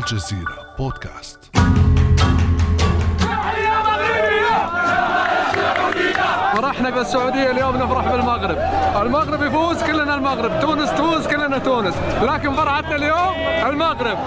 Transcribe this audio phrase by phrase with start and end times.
[0.00, 1.38] الجزيرة بودكاست.
[6.54, 8.58] فرحنا بالسعودية اليوم نفرح بالمغرب.
[9.06, 10.60] المغرب يفوز كلنا المغرب.
[10.60, 11.94] تونس تونس كلنا تونس.
[12.22, 13.34] لكن فرحتنا اليوم
[13.66, 14.18] المغرب.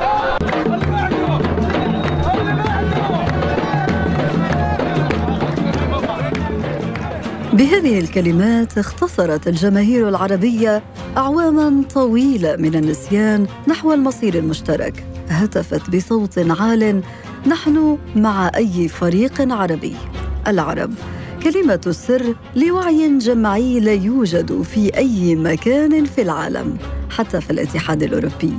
[7.53, 10.83] بهذه الكلمات اختصرت الجماهير العربية
[11.17, 15.12] أعواما طويلة من النسيان نحو المصير المشترك.
[15.29, 17.01] هتفت بصوت عال
[17.47, 19.95] نحن مع أي فريق عربي.
[20.47, 20.93] العرب
[21.43, 26.77] كلمة السر لوعي جمعي لا يوجد في أي مكان في العالم
[27.09, 28.53] حتى في الاتحاد الأوروبي.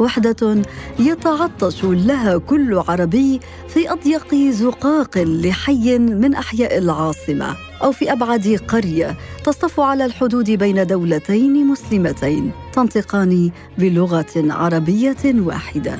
[0.00, 0.62] وحدة
[0.98, 7.65] يتعطش لها كل عربي في أضيق زقاق لحي من أحياء العاصمة.
[7.82, 15.98] أو في أبعد قرية تصطف على الحدود بين دولتين مسلمتين تنطقان بلغة عربية واحدة.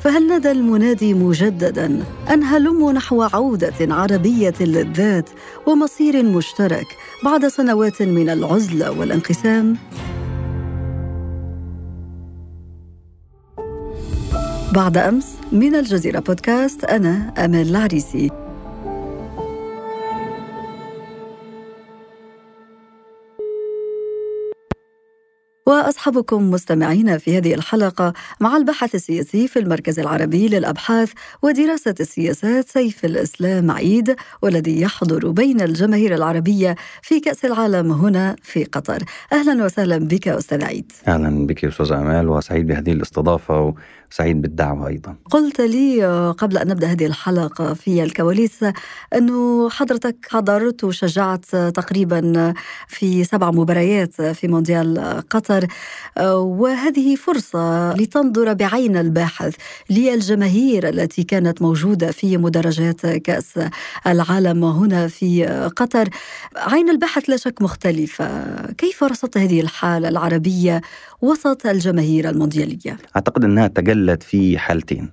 [0.00, 5.30] فهل ندى المنادي مجددا أن هلموا نحو عودة عربية للذات
[5.66, 6.86] ومصير مشترك
[7.24, 9.76] بعد سنوات من العزلة والانقسام؟
[14.74, 18.47] بعد أمس من الجزيرة بودكاست أنا امال العريسي.
[25.68, 33.04] واصحبكم مستمعينا في هذه الحلقة مع الباحث السياسي في المركز العربي للأبحاث ودراسة السياسات سيف
[33.04, 39.02] الإسلام عيد والذي يحضر بين الجماهير العربية في كأس العالم هنا في قطر.
[39.32, 40.92] أهلا وسهلا بك أستاذ عيد.
[41.08, 43.74] أهلا بك أستاذ أمال وسعيد بهذه الاستضافة
[44.10, 45.16] وسعيد بالدعوه أيضا.
[45.30, 46.06] قلت لي
[46.38, 48.64] قبل أن نبدأ هذه الحلقة في الكواليس
[49.14, 52.54] أنه حضرتك حضرت وشجعت تقريبا
[52.88, 55.66] في سبع مباريات في مونديال قطر.
[56.18, 59.54] آه، وهذه فرصة لتنظر بعين الباحث
[59.90, 63.60] للجماهير التي كانت موجودة في مدرجات كأس
[64.06, 65.44] العالم هنا في
[65.76, 66.08] قطر.
[66.56, 68.28] عين الباحث لا شك مختلفة.
[68.78, 70.80] كيف رصدت هذه الحالة العربية
[71.22, 75.08] وسط الجماهير المونديالية؟ أعتقد أنها تجلت في حالتين.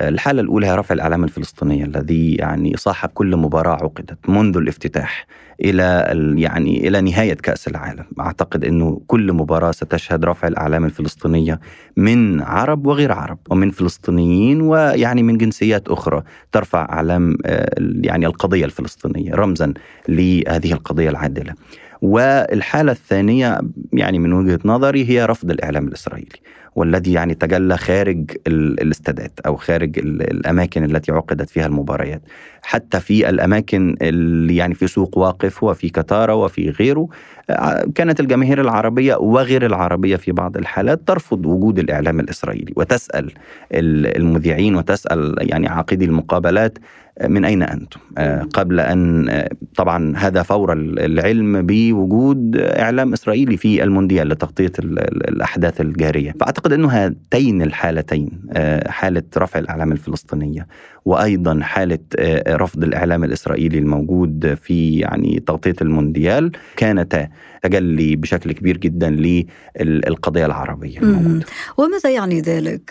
[0.00, 5.26] الحالة الأولى هي رفع العلامة الفلسطينية الذي يعني صاحب كل مباراة عقدت منذ الافتتاح
[5.64, 6.04] إلى
[6.36, 8.04] يعني إلى نهاية كأس العالم.
[8.20, 11.60] أعتقد أنه كل مباراة ستشهد رفع الأعلام الفلسطينية
[11.96, 16.22] من عرب وغير عرب ومن فلسطينيين ويعني من جنسيات أخرى
[16.52, 19.74] ترفع أعلام آه، يعني القضية الفلسطينية رمزا
[20.08, 21.54] لهذه القضية العادلة.
[22.04, 23.60] والحالة الثانية
[23.92, 26.38] يعني من وجهة نظري هي رفض الإعلام الإسرائيلي
[26.76, 32.22] والذي يعني تجلى خارج الاستادات أو خارج الأماكن التي عقدت فيها المباريات.
[32.62, 37.08] حتى في الأماكن اللي يعني في سوق واقف وفي كتاره وفي غيره
[37.94, 43.32] كانت الجماهير العربية وغير العربية في بعض الحالات ترفض وجود الإعلام الإسرائيلي وتسأل
[43.72, 46.78] المذيعين وتسأل يعني عاقدي المقابلات
[47.22, 53.82] من أين أنتم؟ آه، قبل أن آه، طبعا هذا فور العلم بوجود إعلام إسرائيلي في
[53.82, 56.34] المونديال لتغطية الأحداث الجارية.
[56.40, 60.66] فأعتقد أنه هاتين الحالتين آه، حالة رفع الأعلام الفلسطينية
[61.04, 61.98] وأيضا حالة
[62.48, 67.28] رفض الإعلام الإسرائيلي الموجود في يعني تغطية المونديال كانتا
[67.62, 69.10] تجلي بشكل كبير جدا
[69.80, 71.46] للقضية العربية الموجودة.
[71.76, 72.90] وماذا يعني ذلك؟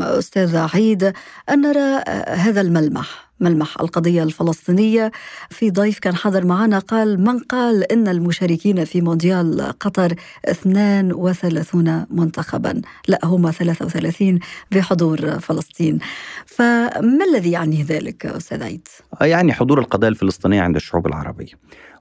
[0.00, 1.12] أستاذ عيد
[1.50, 5.12] أن نرى هذا الملمح ملمح القضية الفلسطينية
[5.50, 10.14] في ضيف كان حاضر معنا قال من قال إن المشاركين في مونديال قطر
[10.48, 14.38] 32 منتخبا؟ لا هم 33
[14.70, 15.98] بحضور فلسطين.
[16.46, 18.88] فما الذي يعني ذلك أستاذ عيد؟
[19.20, 21.52] يعني حضور القضية الفلسطينية عند الشعوب العربية.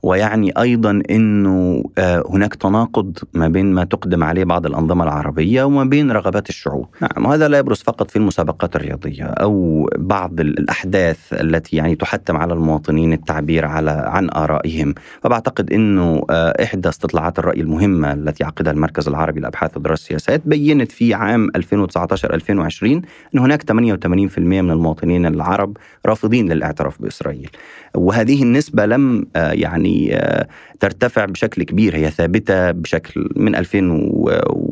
[0.03, 5.83] ويعني أيضا إنه آه، هناك تناقض ما بين ما تقدم عليه بعض الأنظمة العربية وما
[5.83, 7.25] بين رغبات الشعوب، نعم.
[7.25, 13.13] وهذا لا يبرز فقط في المسابقات الرياضية أو بعض الأحداث التي يعني تحتم على المواطنين
[13.13, 14.93] التعبير على عن آرائهم،
[15.23, 20.91] فبعتقد إنه آه، إحدى استطلاعات الرأي المهمة التي عقدها المركز العربي للابحاث ودراسه السياسات بينت
[20.91, 23.01] في عام 2019 2020
[23.35, 27.49] ان هناك 88% من المواطنين العرب رافضين للاعتراف بإسرائيل.
[27.95, 30.47] وهذه النسبة لم آه، يعني يعني آه،
[30.79, 31.95] ترتفع بشكل كبير.
[31.95, 33.55] هي ثابتة بشكل من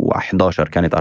[0.08, 1.00] 2011 كانت 84%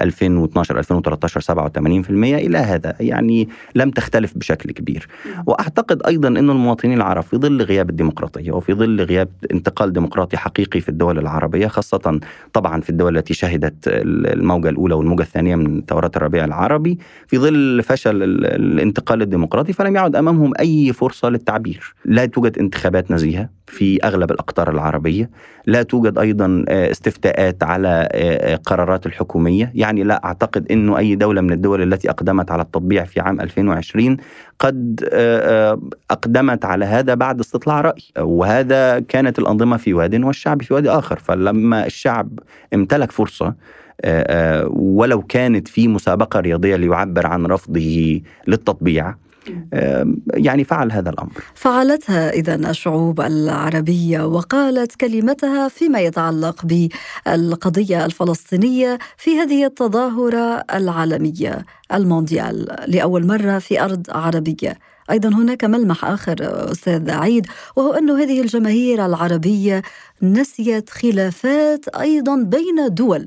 [0.00, 2.94] 2012 2013 87% إلى هذا.
[3.00, 5.08] يعني لم تختلف بشكل كبير.
[5.46, 10.80] وأعتقد أيضا إن المواطنين العرب في ظل غياب الديمقراطية وفي ظل غياب انتقال ديمقراطي حقيقي
[10.80, 12.20] في الدول العربية خاصة
[12.52, 17.82] طبعا في الدول التي شهدت الموجة الأولى والموجة الثانية من ثورات الربيع العربي في ظل
[17.82, 21.94] فشل الانتقال الديمقراطي فلم يعد أمامهم أي فرصة للتعبير.
[22.04, 25.30] لا توجد انتخابات نزيهة في أغلب الأقطار العربية
[25.66, 26.90] لا توجد أيضا آه،
[27.36, 28.08] موافقات على
[28.66, 33.20] قرارات الحكومية، يعني لا أعتقد إنه أي دولة من الدول التي أقدمت على التطبيع في
[33.20, 34.16] عام 2020
[34.58, 35.08] قد
[36.10, 41.18] أقدمت على هذا بعد استطلاع رأي، وهذا كانت الأنظمة في واد والشعب في واد آخر،
[41.18, 42.38] فلما الشعب
[42.74, 43.54] امتلك فرصة
[44.68, 49.14] ولو كانت في مسابقة رياضية ليعبر عن رفضه للتطبيع
[50.34, 51.32] يعني فعل هذا الأمر.
[51.54, 56.66] فعلتها اذا الشعوب العربية وقالت كلمتها فيما يتعلق
[57.26, 61.64] بالقضية الفلسطينية في هذه التظاهرة العالمية
[61.94, 64.78] المونديال لأول مرة في أرض عربية.
[65.10, 66.36] أيضا هناك ملمح آخر
[66.72, 67.46] أستاذ عيد
[67.76, 69.82] وهو أن هذه الجماهير العربية
[70.22, 73.26] نسيت خلافات أيضا بين دول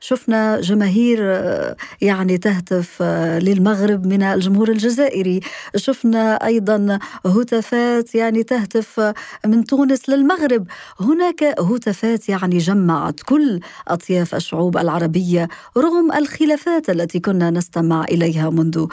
[0.00, 5.40] شفنا جماهير آه، يعني تهتف آه، للمغرب من الجمهور الجزائري.
[5.76, 9.14] شفنا أيضا هتافات يعني تهتف آه،
[9.46, 10.66] من تونس للمغرب.
[11.00, 18.86] هناك هتافات يعني جمعت كل أطياف الشعوب العربية رغم الخلافات التي كنا نستمع إليها منذ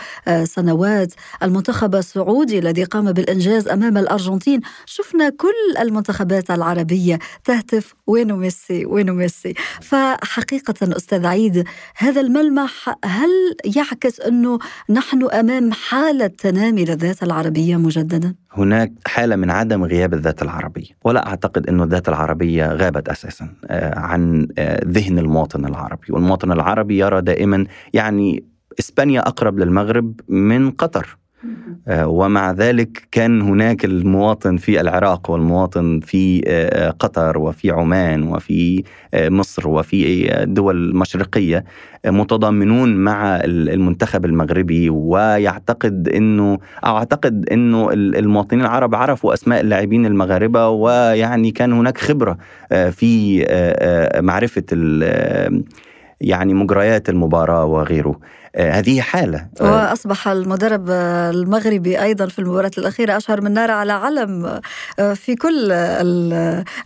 [0.44, 1.13] سنوات.
[1.44, 4.62] المنتخب السعودي الذي قام بالإنجاز أمام الأرجنتين.
[4.86, 7.94] شفنا كل المنتخبات العربية تهتف.
[8.08, 11.63] وينو ميسي؟ وينو ميسي؟ فحقيقة أستاذ عيد
[11.97, 13.30] هذا الملمح هل
[13.75, 14.59] يعكس أنه
[14.89, 21.27] نحن أمام حالة تنامي للذات العربية مجددا؟ هناك حالة من عدم غياب الذات العربية ولا
[21.27, 27.21] أعتقد أن الذات العربية غابت أساسا آه، عن آه، ذهن المواطن العربي والمواطن العربي يرى
[27.21, 28.44] دائما يعني
[28.80, 31.18] إسبانيا أقرب للمغرب من قطر
[31.90, 38.84] ومع ذلك كان هناك المواطن في العراق والمواطن في آه، قطر وفي عمان وفي
[39.14, 41.64] آه، مصر وفي دول مشرقية
[42.06, 50.70] متضامنون مع المنتخب المغربي ويعتقد إنه أو أعتقد إنه المواطنين العرب عرفوا أسماء اللاعبين المغاربة
[50.70, 52.38] ويعني كان هناك خبرة
[52.92, 53.46] في
[54.22, 54.64] معرفة
[56.22, 58.10] يعني مجريات المباراة وغيره.
[58.10, 59.48] آه، هذه حالة.
[59.62, 64.60] آه، وأصبح المدرب المغربي أيضا في المباراة الأخيرة أشهر من نار على علم
[65.00, 65.72] آه، في كل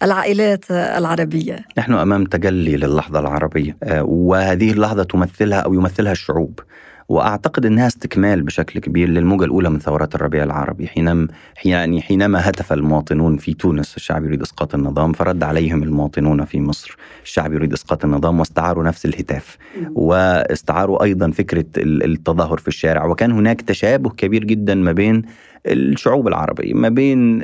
[0.03, 1.59] العائلات العربية.
[1.77, 6.59] نحن أمام تجلي للحظة العربية وهذه اللحظة تمثلها أو يمثلها الشعوب.
[7.09, 11.27] وأعتقد إنها استكمال بشكل كبير للموجة الأولى من ثورات الربيع العربي حينما
[11.65, 16.97] يعني حينما هتف المواطنون في تونس الشعب يريد إسقاط النظام فرد عليهم المواطنون في مصر
[17.23, 19.57] الشعب يريد إسقاط النظام واستعاروا نفس الهتاف.
[19.95, 25.21] واستعاروا أيضا فكرة التظاهر في الشارع وكان هناك تشابه كبير جدا ما بين
[25.65, 27.41] الشعوب العربية ما بين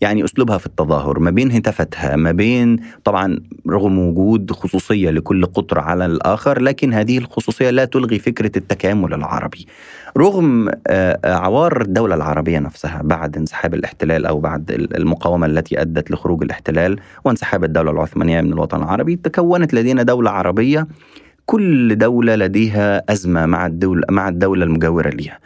[0.00, 3.38] يعني أسلوبها في التظاهر ما بين هتافتها ما بين طبعا
[3.68, 9.66] رغم وجود خصوصية لكل قطر على الآخر لكن هذه الخصوصية لا تلغي فكرة التكامل العربي.
[10.16, 10.70] رغم
[11.24, 17.64] عوار الدولة العربية نفسها بعد انسحاب الاحتلال أو بعد المقاومة التي أدت لخروج الاحتلال وانسحاب
[17.64, 20.86] الدولة العثمانية من الوطن العربي تكونت لدينا دولة عربية
[21.46, 25.38] كل دولة لديها أزمة مع الدولة مع الدولة المجاورة لها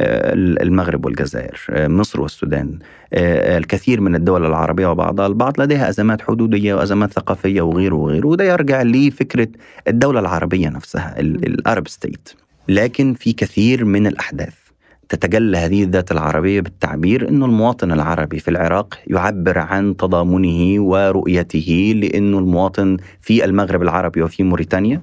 [0.00, 2.78] المغرب والجزائر مصر والسودان
[3.12, 8.82] الكثير من الدول العربية وبعضها البعض لديها أزمات حدودية وأزمات ثقافية وغيره وغيره وده يرجع
[8.82, 9.48] لفكرة
[9.88, 12.28] الدولة العربية نفسها الأرب ستيت
[12.68, 14.54] لكن في كثير من الأحداث.
[15.08, 22.38] تتجلى هذه الذات العربية بالتعبير أن المواطن العربي في العراق يعبر عن تضامنه ورؤيته لأنه
[22.38, 25.02] المواطن في المغرب العربي وفي موريتانيا.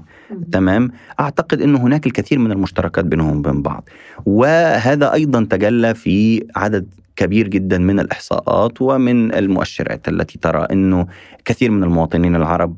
[0.52, 3.90] تمام؟ أعتقد أنه هناك الكثير من المشتركات بينهم وبين بعض.
[4.26, 11.08] وهذا أيضا تجلى في عدد كبير جدا من الإحصاءات ومن المؤشرات التي ترى أنه
[11.46, 12.76] كثير من المواطنين العرب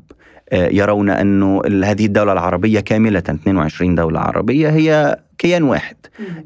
[0.52, 5.96] يرون أنه هذه الدولة العربية كاملة 22 دولة عربية هي كيان واحد.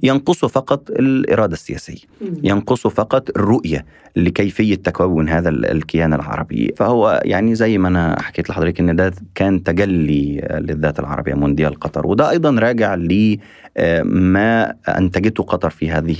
[0.02, 2.04] ينقصه فقط الإرادة السياسية.
[2.42, 3.85] ينقصه فقط الرؤية
[4.16, 6.75] لكيفية تكون هذا الكيان العربي.
[6.76, 12.06] فهو يعني زي ما أنا حكيت لحضرتك أن ده كان تجلي للذات العربية مونديال قطر.
[12.06, 16.14] وده أيضا راجع لما أنتجته قطر في هذه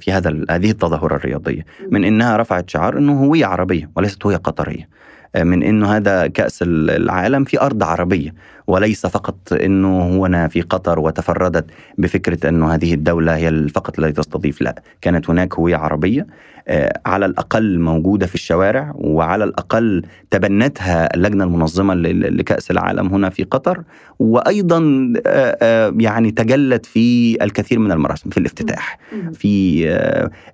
[0.00, 1.64] في هذا هذه التظاهرة الرياضية.
[1.90, 4.88] من أنها رفعت شعار أنه هوية عربية وليست هوية قطرية.
[5.36, 8.34] من إنه هذا كأس العالم في أرض عربية.
[8.72, 11.64] وليس فقط إنه هنا في قطر وتفردت
[11.98, 16.26] بفكرة إنه هذه الدولة هي فقط التي تستضيف لا كانت هناك هوية عربية
[16.68, 23.44] آه، على الأقل موجودة في الشوارع وعلى الأقل تبنتها اللجنة المنظمة لكأس العالم هنا في
[23.44, 23.82] قطر
[24.18, 28.98] وأيضا آه، آه، يعني تجلت في الكثير من المراسم في الافتتاح
[29.32, 29.82] في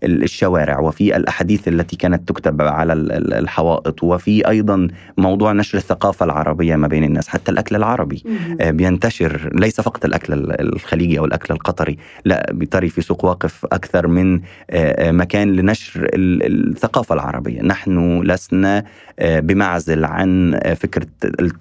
[0.05, 6.89] الشوارع وفي الأحاديث التي كانت تكتب على الحوائط وفي أيضا موضوع نشر الثقافة العربية ما
[6.89, 8.08] بين الناس حتى الأكل العربي.
[8.13, 14.07] العربي بينتشر ليس فقط الأكل الخليجي أو الأكل القطري لا بيطري في سوق واقف أكثر
[14.07, 14.41] من
[15.01, 17.63] مكان لنشر الثقافة العربية.
[17.63, 18.85] نحن لسنا
[19.23, 21.07] بمعزل عن فكرة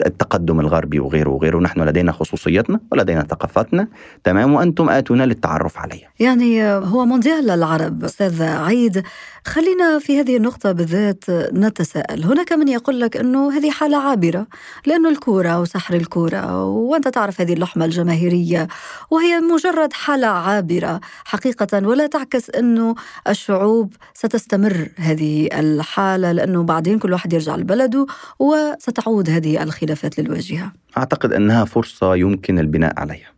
[0.05, 1.59] التقدم الغربي وغيره وغيره.
[1.59, 3.87] نحن لدينا خصوصيتنا ولدينا ثقافتنا
[4.23, 6.07] تمام وأنتم آتونا للتعرف عليها.
[6.19, 9.03] يعني هو مونديال العرب أستاذ عيد.
[9.45, 11.23] خلينا في هذه النقطة بالذات
[11.53, 12.23] نتساءل.
[12.23, 14.47] هناك من يقول لك أنه هذه حالة عابرة
[14.85, 18.67] لأنه الكورة وسحر الكورة وأنت تعرف هذه اللحمة الجماهيرية
[19.11, 20.99] وهي مجرد حالة عابرة.
[21.25, 22.95] حقيقة ولا تعكس أنه
[23.27, 28.05] الشعوب ستستمر هذه الحالة لأنه بعدين كل واحد يرجع لبلده
[28.39, 30.71] وستعود هذه الخلافات للواجهة.
[30.97, 33.31] أعتقد أنها فرصة يمكن البناء عليها.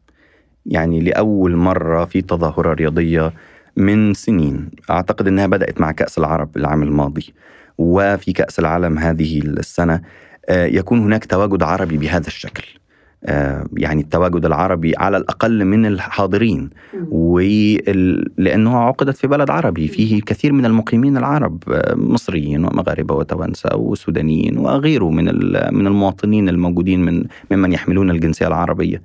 [0.65, 3.34] يعني لأول مرة في تظاهرة رياضية
[3.75, 4.72] من سنين.
[4.89, 7.34] أعتقد أنها بدأت مع كأس العرب العام الماضي
[7.77, 10.01] وفي كأس العالم هذه السنة
[10.50, 12.78] آه، يكون هناك تواجد عربي بهذا الشكل.
[13.77, 16.69] يعني التواجد العربي على الأقل من الحاضرين.
[17.11, 19.88] ولأنه عقدت في بلد عربي.
[19.88, 25.25] فيه كثير من المقيمين العرب آه، مصريين ومغاربة وتوانسة وسودانيين وغيره من
[25.73, 28.97] من المواطنين الموجودين من ممن يحملون الجنسية العربية.
[28.97, 29.01] آه،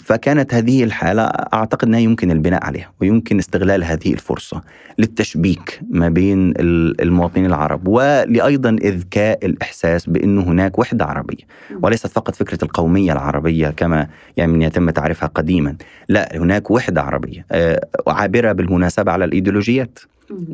[0.00, 4.62] فكانت هذه الحالة أعتقد أنها يمكن البناء عليها ويمكن استغلال هذه الفرصة
[4.98, 6.54] للتشبيك ما بين
[7.00, 11.44] المواطنين العرب ولأيضا إذكاء الإحساس بأنه هناك وحدة عربية
[11.82, 15.76] وليست فقط فكرة القومية العربية كما يعني يتم تعريفها قديما
[16.08, 19.98] لا هناك وحدة عربية آه، عابرة بالمناسبة على الإيديولوجيات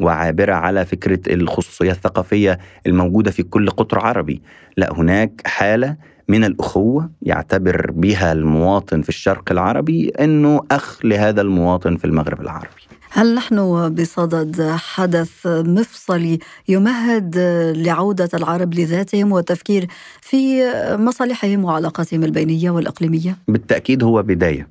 [0.01, 4.43] وعابرة على فكرة الخصوصية الثقافية الموجودة في كل قطر عربي
[4.77, 5.97] لا هناك حالة
[6.28, 12.87] من الأخوة يعتبر بها المواطن في الشرق العربي أنه أخ لهذا المواطن في المغرب العربي
[13.11, 17.38] هل نحن بصدد حدث مفصلي يمهد
[17.76, 19.87] لعودة العرب لذاتهم والتفكير
[20.21, 24.68] في مصالحهم وعلاقاتهم البينية والإقليمية؟ بالتأكيد هو بداية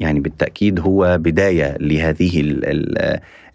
[0.00, 2.40] يعني بالتأكيد هو بداية لهذه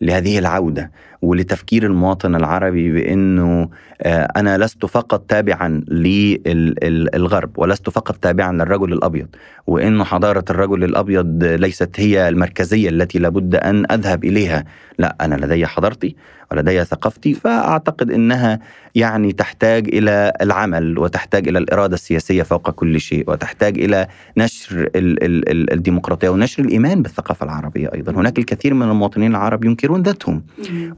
[0.01, 3.69] لهذه العودة ولتفكير المواطن العربي بأنه
[4.01, 9.27] آه، أنا لست فقط تابعا للغرب ولست فقط تابعا للرجل الأبيض
[9.67, 14.63] وانه حضارة الرجل الأبيض ليست هي المركزية التي لابد أن أذهب إليها.
[14.99, 16.15] لا أنا لدي حضارتي
[16.51, 18.59] ولدي ثقافتي فأعتقد إنها
[18.95, 26.29] يعني تحتاج إلى العمل وتحتاج إلى الإرادة السياسية فوق كل شيء وتحتاج إلى نشر الديمقراطية
[26.29, 28.11] ونشر الإيمان بالثقافة العربية أيضا.
[28.11, 30.43] هناك الكثير من المواطنين العرب ينكرون ذاتهم.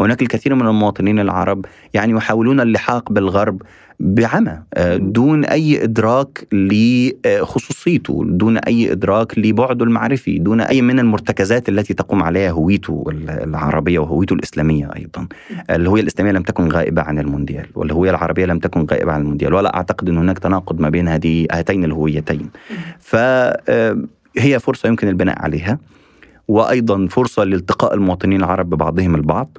[0.02, 3.62] هناك الكثير من المواطنين العرب يعني يحاولون اللحاق بالغرب
[4.00, 11.70] بعمى آه، دون أي إدراك لخصوصيته دون أي إدراك لبعده المعرفي دون أي من المرتكزات
[11.70, 15.28] التي تقوم عليها هويته العربية وهويته الإسلامية أيضا.
[15.70, 19.76] الهويه الإسلامية لم تكن غائبة عن المونديال والهويه العربية لم تكن غائبة عن المونديال ولا
[19.76, 22.50] أعتقد إن هناك تناقض ما بين هذه هاتين الهويتين.
[23.00, 25.80] فهي آه، فرصة يمكن البناء عليها.
[26.50, 29.58] وأيضا فرصة لالتقاء المواطنين العرب ببعضهم البعض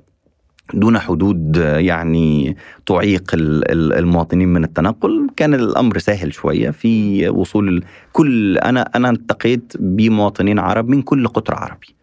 [0.74, 2.56] دون حدود يعني
[2.86, 5.30] تعيق المواطنين من التنقل.
[5.36, 11.54] كان الأمر سهل شوية في وصول كل أنا أنا التقيت بمواطنين عرب من كل قطر
[11.54, 11.94] عربي.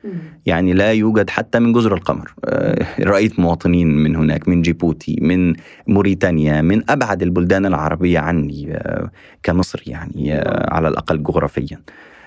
[0.46, 2.34] يعني لا يوجد حتى من جزر القمر.
[2.46, 5.54] آه، رأيت مواطنين من هناك من جيبوتي من
[5.88, 9.12] موريتانيا من أبعد البلدان العربية عني آه،
[9.44, 11.80] كمصر يعني آه، على الأقل جغرافيا.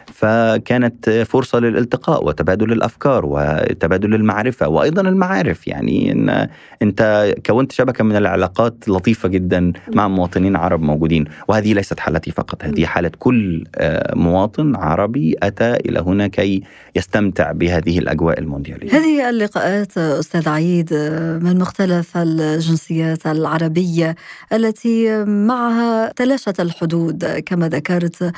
[0.06, 6.48] فكانت فرصة للالتقاء وتبادل الأفكار وتبادل المعرفة وأيضا المعارف يعني إن
[6.82, 12.64] أنت كونت شبكة من العلاقات لطيفة جدا مع مواطنين عرب موجودين وهذه ليست حالتي فقط
[12.64, 16.62] هذه حالة كل آه، مواطن عربي أتى إلى هنا كي
[16.96, 18.92] يستمتع بهذه الأجواء المونديالية.
[18.92, 20.94] هذه اللقاءات أستاذ عيد
[21.42, 24.16] من مختلف الجنسيات العربية
[24.52, 28.32] التي معها تلاشت الحدود كما ذكرت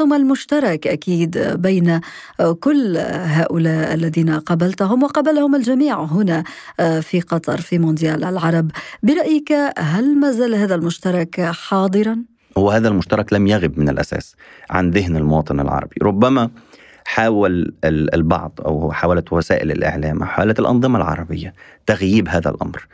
[0.00, 2.00] ولمستم المشترك أكيد بين
[2.60, 6.44] كل هؤلاء الذين قابلتهم وقابلهم الجميع هنا
[7.00, 8.70] في قطر في مونديال العرب.
[9.02, 12.16] برأيك هل ما زال هذا المشترك حاضرا؟
[12.58, 14.36] هو هذا المشترك لم يغب من الأساس
[14.70, 15.96] عن ذهن المواطن العربي.
[16.02, 16.50] ربما
[17.04, 21.54] حاول البعض أو حاولت وسائل الإعلام حاولت الأنظمة العربية
[21.86, 22.86] تغييب هذا الأمر.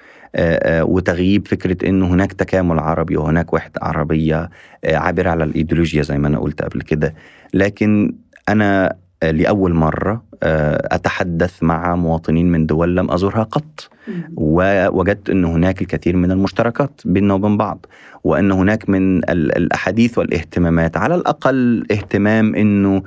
[0.83, 4.50] وتغييب فكرة إنه هناك تكامل عربي وهناك وحدة عربية
[4.85, 7.14] آه، عابرة على الإيديولوجيا زي ما أنا قلت قبل كده.
[7.55, 8.14] لكن
[8.49, 13.91] أنا لأول مرة أتحدث مع مواطنين من دول لم أزورها قط.
[14.37, 17.87] ووجدت ان هناك الكثير من المشتركات بيننا وبين بعض.
[18.25, 23.03] وأن هناك من الأحاديث والاهتمامات على الأقل اهتمام إنه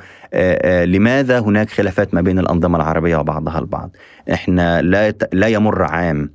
[0.85, 3.95] لماذا هناك خلافات ما بين الأنظمة العربية وبعضها البعض؟
[4.33, 6.29] إحنا لا لا يمر عام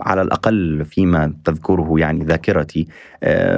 [0.00, 2.86] على الأقل فيما تذكره يعني ذاكرتي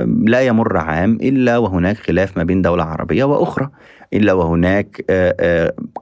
[0.06, 3.70] لا يمر عام إلا وهناك خلاف ما بين دولة عربية وأخرى.
[4.12, 5.04] إلا وهناك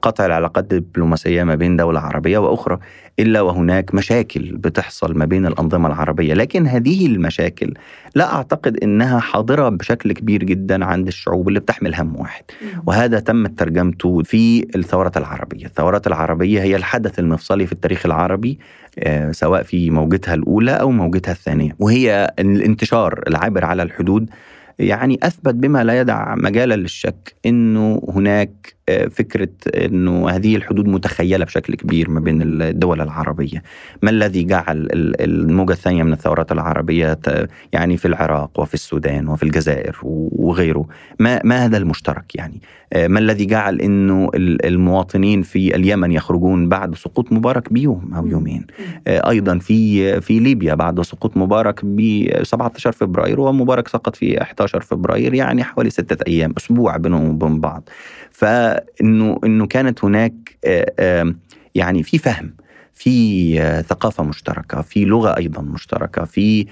[0.01, 2.79] قطع العلاقات الدبلوماسية ما بين دولة عربية وأخرى
[3.19, 7.73] إلا وهناك مشاكل بتحصل ما بين الأنظمة العربية، لكن هذه المشاكل
[8.15, 12.43] لا أعتقد إنها حاضرة بشكل كبير جدا عند الشعوب اللي بتحمل هم واحد،
[12.87, 18.59] وهذا تم ترجمته في الثورات العربية، الثورات العربية هي الحدث المفصلي في التاريخ العربي
[19.31, 24.29] سواء في موجتها الأولى أو موجتها الثانية، وهي الانتشار العابر على الحدود
[24.79, 28.76] يعني أثبت بما لا يدع مجالا للشك إنه هناك
[29.11, 33.63] فكرة إنه هذه الحدود متخيلة بشكل كبير ما بين الدول العربية.
[34.01, 37.19] ما الذي جعل الموجة الثانية من الثورات العربية
[37.73, 40.87] يعني في العراق وفي السودان وفي الجزائر وغيره؟
[41.19, 42.61] ما ما هذا المشترك يعني؟
[42.95, 48.67] ما الذي جعل إنه المواطنين في اليمن يخرجون بعد سقوط مبارك بيوم أو يومين؟
[49.07, 55.33] أيضا في في ليبيا بعد سقوط مبارك ب 17 فبراير ومبارك سقط في 11 فبراير
[55.33, 57.89] يعني حوالي ستة أيام أسبوع بينهم وبين بعض.
[58.37, 60.57] فانه إنه كانت هناك
[61.75, 62.55] يعني في فهم.
[62.97, 66.67] في ثقافة مشتركة في لغة أيضا مشتركة في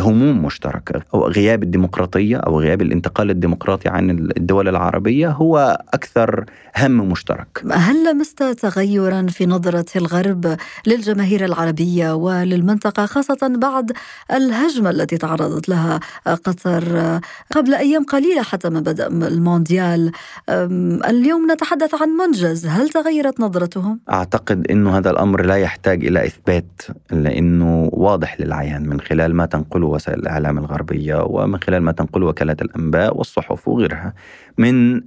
[0.00, 1.02] هموم مشتركة.
[1.14, 6.44] أو غياب الديمقراطية أو غياب الانتقال الديمقراطي عن الدول العربية هو أكثر
[6.78, 7.62] هم مشترك.
[7.72, 10.56] هل لمست تغيرا في نظرة الغرب
[10.86, 13.92] للجماهير العربية وللمنطقة خاصة بعد
[14.32, 17.20] الهجمة التي تعرضت لها قطر
[17.50, 20.12] قبل أيام قليلة حتى من بدأ المونديال؟
[20.48, 26.82] اليوم نتحدث عن منجز هل تغيرت نظرتهم؟ أعتقد أنه هذا الأمر لا يحتاج إلى إثبات
[27.10, 32.62] لأنه واضح للعيان من خلال ما تنقله وسائل الإعلام الغربية ومن خلال ما تنقله وكالات
[32.62, 34.14] الأنباء والصحف وغيرها
[34.58, 35.00] من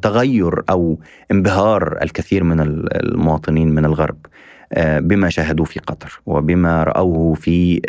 [0.00, 0.98] تغير أو
[1.30, 2.60] انبهار الكثير من
[2.94, 4.16] المواطنين من الغرب
[4.78, 7.80] بما شاهدوه في قطر وبما رأوه في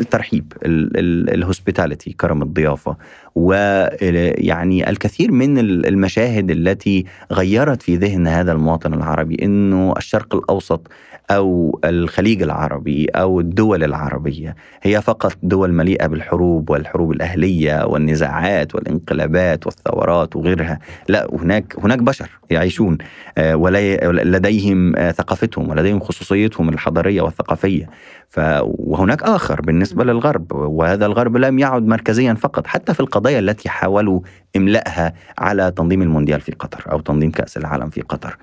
[0.00, 2.96] الترحيب الهوسبيتاليتي كرم الضيافة
[3.34, 10.90] ويعني الكثير من المشاهد التي غيرت في ذهن هذا المواطن العربي إنه الشرق الأوسط
[11.30, 19.66] أو الخليج العربي أو الدول العربية هي فقط دول مليئة بالحروب والحروب الأهلية والنزاعات والانقلابات
[19.66, 20.78] والثورات وغيرها.
[21.08, 22.98] لا هناك هناك بشر يعيشون
[23.38, 27.90] ولديهم ثقافتهم ولديهم خصوصيتهم الحضارية والثقافية.
[28.34, 33.68] ف وهناك آخر بالنسبة للغرب وهذا الغرب لم يعد مركزيا فقط حتى في القضايا التي
[33.68, 34.20] حاولوا
[34.56, 38.36] املائها على تنظيم المونديال في قطر أو تنظيم كأس العالم في قطر.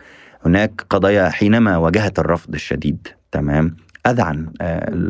[0.45, 3.75] هناك قضايا حينما واجهت الرفض الشديد تمام؟
[4.07, 4.47] أذعن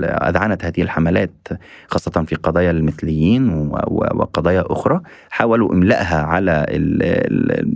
[0.02, 1.48] أذعنت هذه الحملات
[1.88, 3.50] خاصة في قضايا المثليين
[3.90, 6.66] وقضايا أخرى حاولوا إملائها على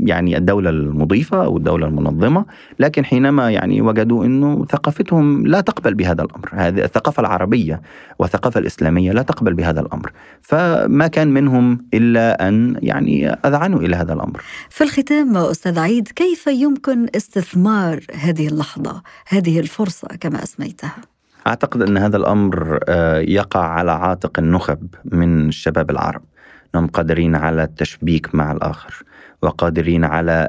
[0.03, 2.45] يعني الدولة المضيفة أو الدولة المنظمة
[2.79, 7.81] لكن حينما يعني وجدوا أنه ثقافتهم لا تقبل بهذا الأمر هذه الثقافة العربية
[8.19, 10.11] والثقافة الإسلامية لا تقبل بهذا الأمر.
[10.41, 14.41] فما كان منهم إلا أن يعني أذعنوا إلى هذا الأمر.
[14.69, 21.04] في الختام أستاذ عيد كيف يمكن استثمار هذه اللحظة هذه الفرصة كما أسميتها؟
[21.47, 22.79] أعتقد أن هذا الأمر
[23.27, 26.21] يقع على عاتق النخب من الشباب العرب.
[26.75, 29.03] انهم قادرين على التشبيك مع الآخر
[29.41, 30.47] وقادرين على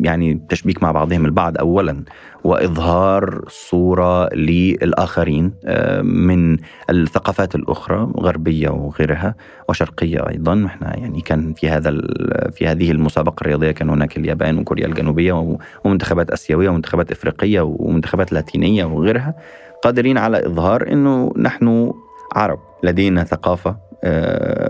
[0.00, 2.02] يعني التشبيك مع بعضهم البعض اولا
[2.44, 5.52] وإظهار صورة للآخرين
[6.02, 6.56] من
[6.90, 9.34] الثقافات الأخرى غربية وغيرها
[9.68, 10.66] وشرقية أيضا.
[10.66, 11.90] إحنا يعني كان في هذا
[12.52, 18.84] في هذه المسابقة الرياضية كان هناك اليابان وكوريا الجنوبية ومنتخبات آسيوية ومنتخبات إفريقية ومنتخبات لاتينية
[18.84, 19.34] وغيرها.
[19.82, 21.92] قادرين على إظهار إنه نحن
[22.32, 23.76] عرب لدينا ثقافة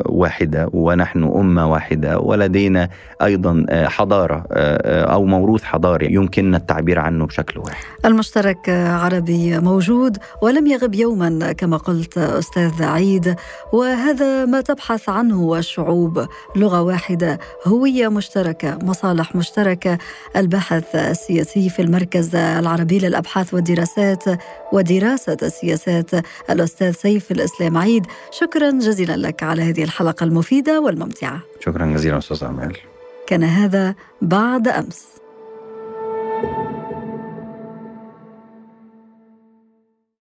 [0.06, 2.88] واحدة ونحن أمة واحدة ولدينا
[3.22, 7.84] أيضا حضارة أو موروث حضاري يمكننا التعبير عنه بشكل واحد.
[8.04, 13.36] المشترك عربي موجود ولم يغب يوما كما قلت أستاذ عيد.
[13.72, 16.26] وهذا ما تبحث عنه الشعوب.
[16.56, 19.98] لغة واحدة، هوية مشتركة، مصالح مشتركة،
[20.36, 24.24] البحث السياسي في المركز العربي للأبحاث والدراسات
[24.72, 26.10] ودراسة السياسات.
[26.50, 31.40] الأستاذ سيف الإسلام عيد، شكرا جزيلا لك على هذه الحلقة المفيدة والممتعة.
[31.60, 32.76] شكرا جزيلا أستاذ أمال.
[33.26, 35.19] كان هذا بعد أمس.